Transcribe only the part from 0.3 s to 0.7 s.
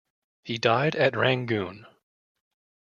He